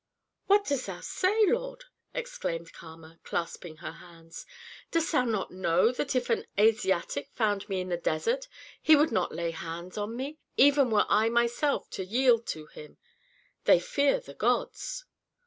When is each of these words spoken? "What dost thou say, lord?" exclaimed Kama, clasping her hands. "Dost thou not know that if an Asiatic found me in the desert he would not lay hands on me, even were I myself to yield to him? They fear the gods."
"What 0.47 0.65
dost 0.65 0.87
thou 0.87 0.99
say, 1.01 1.45
lord?" 1.45 1.83
exclaimed 2.11 2.73
Kama, 2.73 3.19
clasping 3.23 3.77
her 3.77 3.91
hands. 3.91 4.47
"Dost 4.89 5.11
thou 5.11 5.25
not 5.25 5.51
know 5.51 5.91
that 5.91 6.15
if 6.15 6.31
an 6.31 6.47
Asiatic 6.59 7.29
found 7.35 7.69
me 7.69 7.81
in 7.81 7.89
the 7.89 7.97
desert 7.97 8.47
he 8.81 8.95
would 8.95 9.11
not 9.11 9.31
lay 9.31 9.51
hands 9.51 9.99
on 9.99 10.15
me, 10.15 10.39
even 10.57 10.89
were 10.89 11.05
I 11.07 11.29
myself 11.29 11.87
to 11.91 12.03
yield 12.03 12.47
to 12.47 12.65
him? 12.65 12.97
They 13.65 13.79
fear 13.79 14.19
the 14.19 14.33
gods." 14.33 15.05